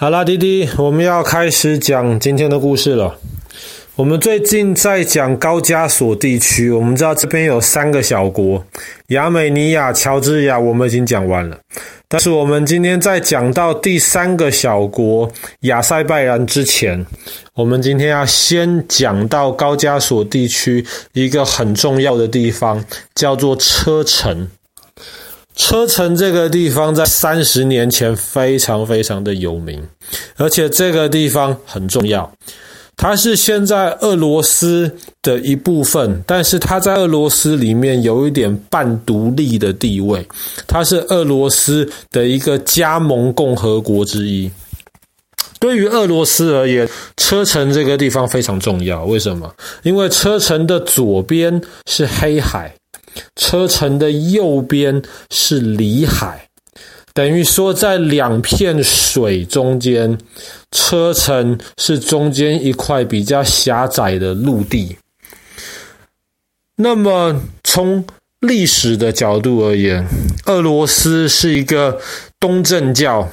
[0.00, 3.18] 好啦，弟弟，我们要开始讲今天的故事了。
[3.96, 8.64] 我们最近在讲高加索地区，我们知道这边有三个小国：
[9.08, 11.58] 亚美尼亚、乔治亚，我们已经讲完了。
[12.06, 15.28] 但是我们今天在讲到第三个小国
[15.62, 17.04] 亚塞拜然之前，
[17.54, 22.84] 我们今天要先讲到高加索地区一个很重要的地方，
[23.16, 24.48] 叫做车臣。
[25.58, 29.86] 车臣这个地方在三十年前非常非常的有名，
[30.36, 32.32] 而且这个地方很重要。
[32.96, 34.90] 它是现在俄罗斯
[35.20, 40.26] 的一部分，但是它在俄罗斯里面有一点半独立的地位。
[40.66, 44.50] 它是俄罗斯的一个加盟共和国之一。
[45.60, 49.04] 对于俄罗斯而言，车臣这个地方非常重要。
[49.04, 49.52] 为什么？
[49.82, 52.72] 因为车臣的左边是黑海。
[53.36, 56.48] 车臣的右边是里海，
[57.12, 60.18] 等于说在两片水中间，
[60.70, 64.96] 车臣是中间一块比较狭窄的陆地。
[66.76, 68.04] 那么从
[68.40, 70.06] 历史的角度而言，
[70.46, 72.00] 俄罗斯是一个
[72.38, 73.28] 东正教。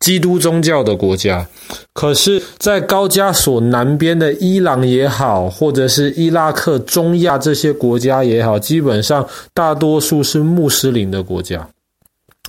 [0.00, 1.46] 基督宗教的国家，
[1.92, 11.68] 可是，在高加索南边的伊朗也好，或者是伊拉克、中亚这些国家也好，基本上大多数是穆斯林的国家。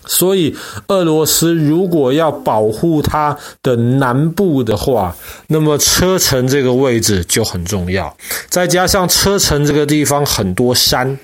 [0.05, 0.55] 所以，
[0.87, 5.15] 俄罗斯如果要保护它的南部的话，
[5.47, 8.15] 那么车臣这个位置就很重要。
[8.47, 11.19] 再加上车臣这个地方很多山，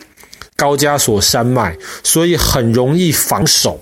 [0.57, 3.79] 高加索山脉，所以很容易防守。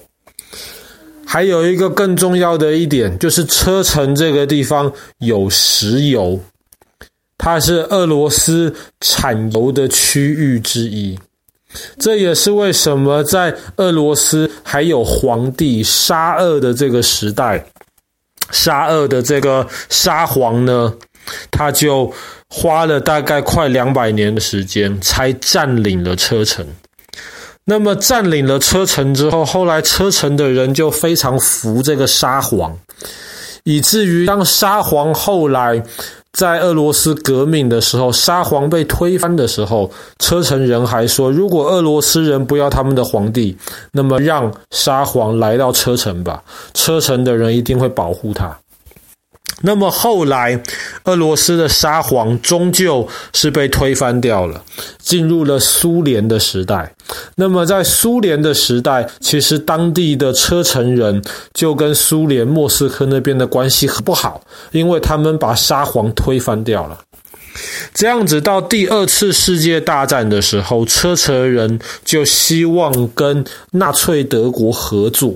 [1.25, 6.39] 还有一个更重要的一点，就是车臣这个地方有石油，
[7.37, 11.17] 它是俄罗斯产油的区域之一。
[11.99, 17.65] 这也是为什么在俄罗斯还有皇帝沙俄的这个时代，
[18.51, 20.93] 沙俄的这个沙皇呢，
[21.51, 22.13] 他就
[22.47, 26.66] 花了大概快两百年的时间才占领了车臣。
[27.65, 32.77] 那么占领了车臣之后，后来车臣的人就非常服这个沙皇，
[33.63, 35.83] 以至于当沙皇后来
[36.31, 39.89] 在俄罗斯革命的时候，沙皇被推翻的时候，
[40.19, 43.57] 车臣人还说，如果俄罗斯人不要他们的皇帝，
[43.91, 46.43] 那么让沙皇来到车臣吧，
[46.75, 48.55] 车臣的人一定会保护他。
[49.61, 50.61] 那么后来，
[51.06, 54.61] 俄罗斯的沙皇终究是被推翻掉了，
[55.00, 56.94] 进入了苏联的时代。
[57.35, 61.23] 那么在苏联的时代，其实当地的车臣人
[61.53, 64.41] 就跟苏联莫斯科那边的关系很不好，
[64.72, 67.00] 因为他们把沙皇推翻掉了。
[67.94, 75.33] 这样子到第二次世界大战的时候，车臣人就希望跟纳粹德国合作。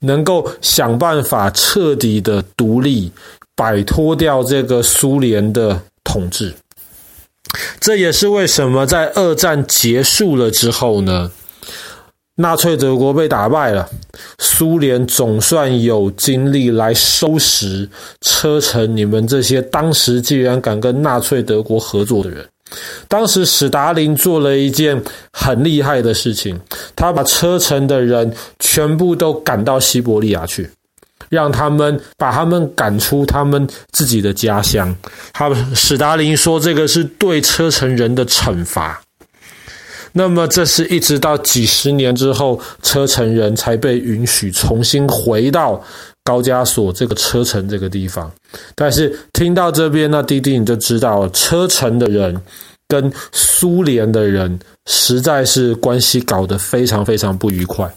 [0.00, 3.12] 能够想办法彻底的独立，
[3.54, 6.54] 摆脱掉这个苏联的统治。
[7.80, 11.30] 这也是为什么在二战结束了之后呢，
[12.36, 13.88] 纳粹德国被打败了，
[14.38, 17.88] 苏联总算有精力来收拾
[18.20, 22.46] 车臣，你们这些当时竟然敢跟纳粹德国合作的人。
[23.08, 25.00] 当时史达林做了一件
[25.32, 26.58] 很厉害的事情，
[26.94, 30.70] 他把车臣的人全部都赶到西伯利亚去，
[31.28, 34.94] 让他们把他们赶出他们自己的家乡。
[35.32, 39.00] 他史达林说，这个是对车臣人的惩罚。
[40.12, 45.80] 那么，这是一直到几十年之后，车臣人才被允许重新回到
[46.24, 48.30] 高加索这个车臣这个地方。
[48.74, 52.40] 但是听到这边，那弟弟你就知道，车臣的人
[52.88, 57.92] 跟苏联的人实在是关系搞得非常非常不愉快。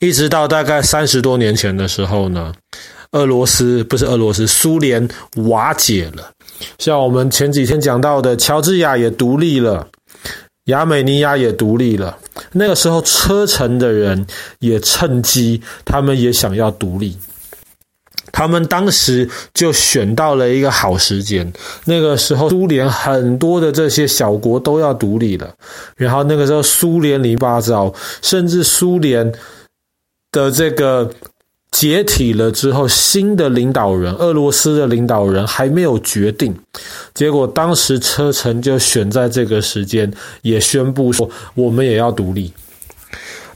[0.00, 2.52] 一直到大概三十多年前的时候呢，
[3.12, 5.08] 俄罗斯，不是俄罗斯，苏联
[5.46, 6.30] 瓦解了。
[6.78, 9.86] 像我们前几天讲到的，乔治亚也独立了。
[10.66, 12.16] 亚美尼亚也独立了，
[12.52, 14.26] 那个时候车臣的人
[14.60, 17.16] 也趁机，他们也想要独立。
[18.30, 21.52] 他们当时就选到了一个好时间，
[21.84, 25.52] 那个时候苏联很多的这些小国都要独立了，
[25.96, 27.92] 然后那个时候苏联里八糟，
[28.22, 29.32] 甚至苏联
[30.30, 31.10] 的这个。
[31.72, 36.54] 解体了之后，新的领导人，俄罗斯的领导人还没有决定。
[37.14, 42.52] 结果当时车臣就选在这个时间，也宣布说我们也要独立。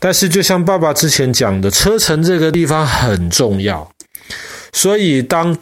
[0.00, 3.88] 但是就像爸爸之前讲的，车臣这个地方很重要，
[4.72, 5.56] 所以当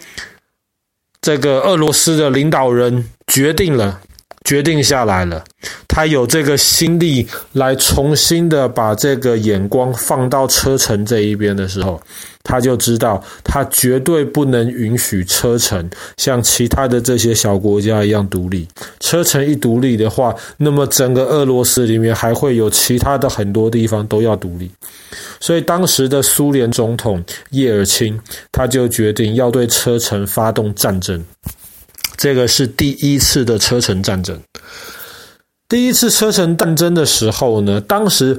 [1.20, 4.00] 这个俄罗斯的领导人决定了，
[4.44, 5.44] 决定下来了，
[5.88, 12.00] 他有这个心力来重新的把这个眼光放到车臣这一边的时候。
[12.44, 18.68] 他就知道他绝对不能允许车臣像其他的这些小国家一样独立。
[19.00, 24.70] 车臣一独立的话，那么整个俄罗斯里面还会有其他的很多地方都要独立。
[25.40, 28.20] 所以当时的苏联总统叶尔钦
[28.52, 31.24] 他就决定要对车臣发动战争。
[32.16, 34.38] 这个是第一次的车臣战争。
[35.68, 38.38] 第一次车臣战争的时候呢，当时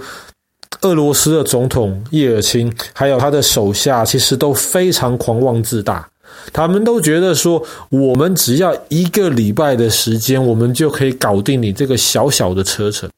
[0.86, 6.08] 俄罗斯的总统叶尔钦还有他的手下，其实都非常狂妄自大。
[6.54, 13.10] 他们都觉得说，我们只要一个礼拜的时间，我们就可以搞定你这个小小的车臣。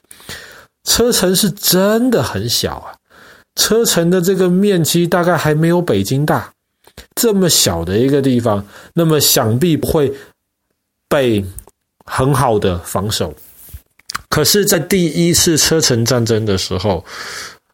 [0.86, 2.96] 车臣是真的很小啊，
[3.56, 6.54] 车臣的这个面积大概还没有北京大，
[7.16, 10.14] 这么小的一个地方，那么想必不会
[11.10, 11.44] 被
[12.06, 13.34] 很好的防守。
[14.30, 17.04] 可是，在第一次车臣战争的时候，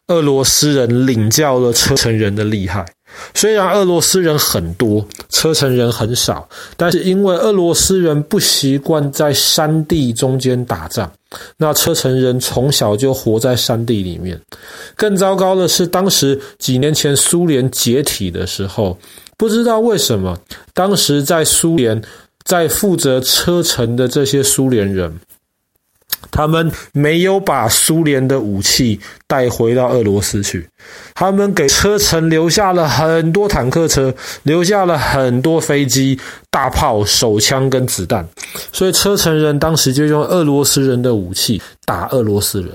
[0.08, 2.84] 俄罗斯人领教了车臣人的厉害。
[3.32, 11.10] 虽然俄罗斯人很多，车臣人很少，但是因为俄罗斯人不习惯在山地中间打仗，
[11.56, 14.38] 那车臣人从小就活在山地里面。
[14.96, 18.98] 更糟糕的是，当时几年前苏联解体的时候，
[19.38, 20.36] 不知道为什么，
[20.72, 22.02] 当时在苏联
[22.44, 25.20] 在负责车臣的这些苏联人。
[26.34, 28.98] 他们没有把苏联的武器
[29.28, 30.68] 带回到俄罗斯去，
[31.14, 36.18] 他们给车臣留下了很多坦克车，留下了很多飞机、
[36.50, 38.26] 大炮、手枪跟子弹，
[38.72, 42.70] 所以车臣人当时就用俄罗斯人的武器打俄罗斯人。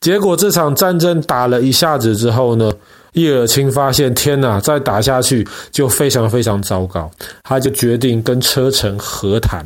[0.00, 2.72] 结果这场战争打了一下子之后呢，
[3.12, 7.08] 叶尔钦发现天哪，再打下去就非常非常糟糕，
[7.44, 9.64] 他就决定跟车臣和谈，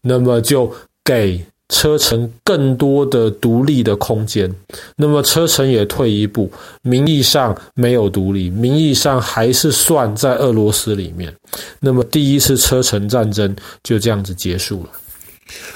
[0.00, 0.72] 那么就
[1.04, 1.44] 给。
[1.70, 4.52] 车臣更多的独立的空间，
[4.96, 6.50] 那么车臣也退一步，
[6.82, 11.32] 名义上没有独立，名义上还是算在俄罗斯里面。
[11.78, 14.90] 那么第一次车臣战争就这样子结束了。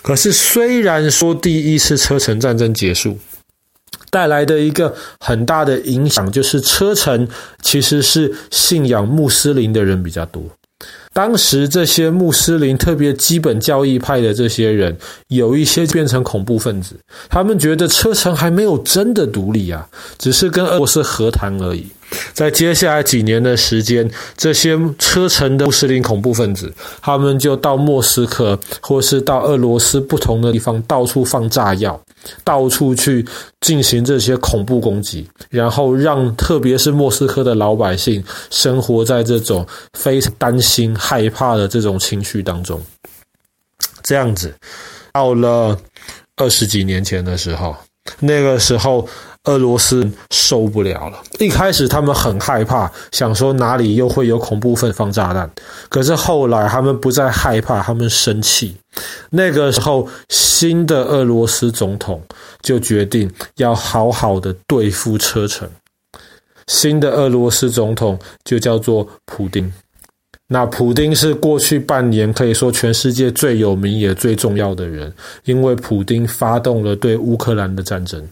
[0.02, 3.16] 可是虽然说第一次车臣战争结束，
[4.10, 7.26] 带来的一个很大的影响就是车臣
[7.62, 10.42] 其实是信仰穆斯林的人比较多。
[11.14, 14.94] 当时这些穆斯林，特别基本教义派的这些人，
[15.28, 16.96] 有一些变成恐怖分子。
[17.30, 19.88] 他们觉得车臣还没有真的独立啊，
[20.18, 21.86] 只是跟俄罗斯和谈而已。
[22.32, 32.00] 在接下来几年的时间，这些车臣的穆斯林恐怖分子，他们就到莫斯科，或是到俄罗斯不同的地方，到处放炸药，
[32.42, 33.26] 到处去
[33.60, 39.66] 进行这些恐怖攻击，然后让特别是莫斯科的老百姓生活在这种
[39.98, 42.80] 非常担心、害怕的这种情绪当中。
[44.02, 44.54] 这样子，
[45.12, 45.78] 到了
[46.36, 47.76] 二十几年前的时候，
[48.20, 49.08] 那个时候。
[49.44, 51.22] 俄罗斯受不了了。
[51.38, 55.50] 一开始他们很害怕，想说哪里又会有恐怖分放炸弹。
[55.90, 58.74] 可是后来他们不再害怕，他们生气。
[59.28, 60.08] 那个时候，
[60.64, 62.22] 新的俄罗斯总统
[62.62, 65.68] 就决定要好好的对付车臣。
[66.68, 69.70] 新的俄罗斯总统就叫做普丁。
[70.48, 75.12] 那普丁是过去半年可以说全世界最有名也最重要的人，
[75.44, 78.26] 因为普丁发动了对乌克兰的战争。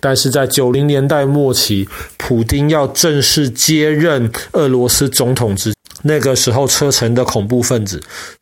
[0.00, 1.88] 但是在九零年代末期，
[2.18, 5.72] 普丁要正式接任俄罗斯总统之
[6.02, 7.98] 那个时候，车臣的恐怖分子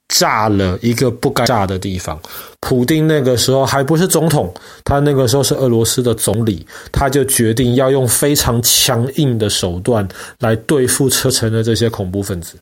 [0.08, 2.18] 炸了一个不该炸的地方。
[2.60, 4.52] 普丁那个时候还不是总统，
[4.84, 10.06] 他那个时候是俄罗斯的总理，他就决定要用非常强硬的手段
[10.40, 12.56] 来对付车臣的这些恐怖分子。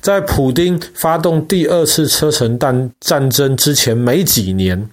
[0.00, 4.88] 在普丁发动第二次车臣战战争之前没几年。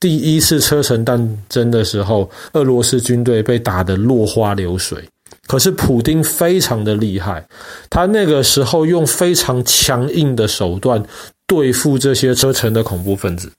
[0.00, 5.06] 第一次车臣战争的时候，俄罗斯军队被打得落花流水。
[5.46, 7.46] 可是普丁非常的厉害，
[7.88, 11.02] 他那个时候用非常强硬的手段
[11.46, 13.50] 对付这些车臣的恐怖分子，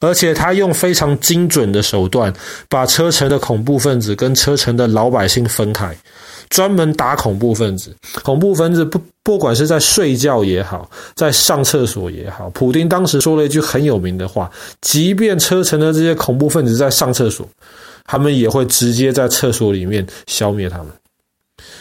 [0.00, 2.32] 而且他用非常精准的手段
[2.68, 5.96] 把车臣的恐怖分子跟车臣的老百姓分开。
[6.48, 17.46] 专门打恐怖分子，恐怖分子不不管是在睡觉也好，在上厕所也好，普丁当时说了一句很有名的话：即便车臣的这些恐怖分子在上厕所，
[18.06, 20.86] 他们也会直接在厕所里面消灭他们。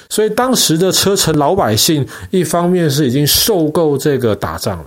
[0.10, 4.86] 所以当时的车臣老百姓，一方面是已经受够这个打仗了，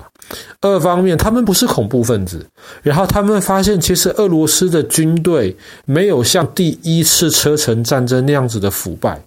[0.60, 2.44] 二方面他们不是恐怖分子，
[2.82, 9.20] 然后他们发现其实俄罗斯的军队没有像第一次车臣战争那样子的腐败。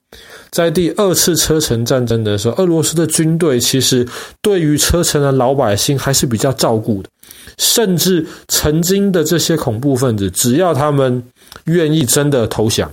[0.52, 4.08] 在第二次车臣战争的时候，俄罗斯的军队其实
[4.42, 7.10] 对于车臣的老百姓还是比较照顾的，
[7.58, 11.24] 甚至曾经的这些恐怖分子，只要他们
[11.66, 12.92] 愿意真的投降，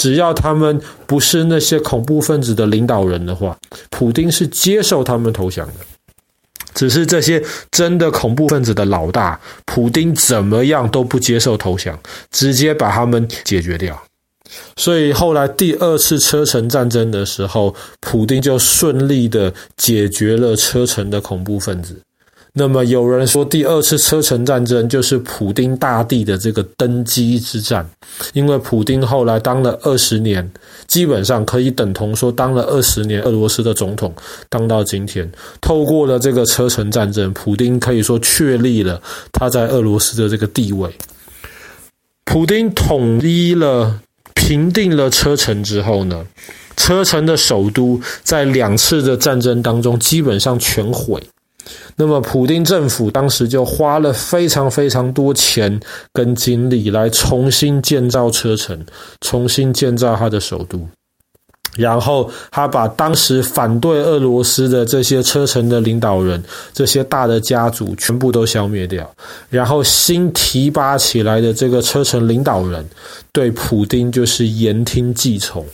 [0.00, 3.54] 只要他们不是那些恐怖分子的领导人的话，
[3.90, 5.74] 普丁是接受他们投降的。
[6.72, 14.02] 只是这些真的恐怖分子的老大，普丁怎么样都不接受投降，直接把他们解决掉。
[14.78, 22.00] 所以后来第二次车臣战争的时候，普丁就顺利的解决了车臣的恐怖分子。
[22.52, 27.88] 那么有人说，第二次车臣战争就是普丁大帝的这个登基之战，
[28.32, 30.50] 因为普丁后来当了二十年，
[30.86, 34.14] 基本上可以等同说当了二十年俄罗斯的总统，
[34.48, 35.30] 当到今天，
[35.60, 39.00] 透过了这个车臣战争，普丁可以说确立了
[39.32, 40.90] 他在俄罗斯的这个地位。
[42.24, 44.00] 普丁统一了。
[44.32, 46.24] 平定了车臣之后呢，
[46.76, 51.22] 车臣的首都在两次的战争当中基本上全毁。
[51.96, 55.78] 那么，普丁政府当时就花了非常非常多钱
[56.12, 58.84] 跟精力来重新建造车臣，
[59.20, 60.80] 重新建造他的首都。
[61.76, 69.08] 然后，他把当时反对俄罗斯的这些车臣的领导人、这些大的家族全部都消灭掉。
[69.48, 72.84] 然后，新提拔起来的这个车臣领导人
[73.32, 75.64] 对普丁就是言听计从。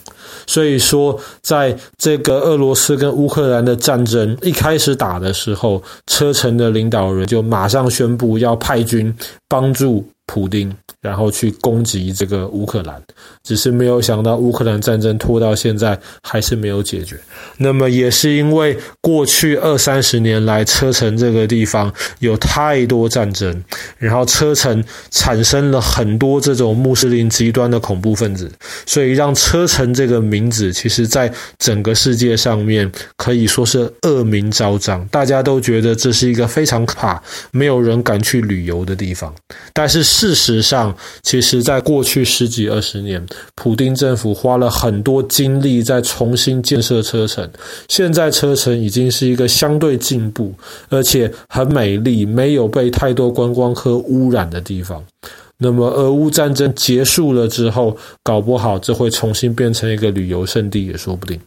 [0.47, 9.15] 所以说，在这个俄罗斯跟乌克兰的战争一开始打的时候，车臣的领导人就马上宣布要派军
[9.49, 10.75] 帮助普丁。
[11.03, 13.01] 然后去攻击这个乌克兰，
[13.45, 17.17] 只是没有想到乌克兰战争拖到现在还是没有解决。
[17.59, 23.63] 那么也是因为过去二三十年来，车臣这个地方有太多战争，
[23.99, 28.51] 然后车臣产生了很多这种穆斯林极端的恐怖分子，
[28.85, 39.33] 所以让车臣这个名字，其实在整个世界上面可以说是恶名昭彰，大家都觉得这是一个非常可怕、没有人敢去旅游的地方。
[39.73, 43.23] 但是事实上，其实，在过去十几二十年，
[43.55, 47.47] 普丁政府花了很多精力在重新建设车臣。
[47.89, 50.55] 现在车臣已经是一个相对进步，
[50.89, 55.05] 而且很美丽，没有被太多观光客污染的地方。
[55.59, 61.39] 那么，俄乌战争结束了之后，搞不好这会重新变成一个旅游胜地也说不定。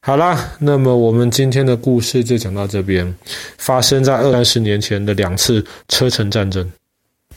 [0.00, 3.14] 好啦，那么我们今天的故事就讲到这边。
[3.58, 6.66] 发生在二三十年前的两次车臣战争。